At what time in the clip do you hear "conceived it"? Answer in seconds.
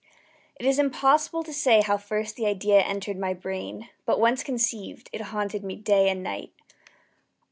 4.41-5.21